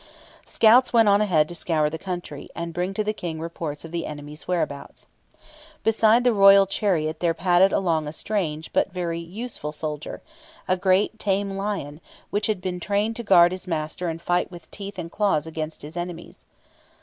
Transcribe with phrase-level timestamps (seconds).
[0.45, 3.91] Scouts went on ahead to scour the country, and bring to the King reports of
[3.91, 5.05] the enemy's whereabouts.
[5.83, 10.23] Beside the royal chariot there padded along a strange, but very useful soldier
[10.67, 12.01] a great tame lion,
[12.31, 15.83] which had been trained to guard his master and fight with teeth and claws against
[15.83, 16.47] his enemies.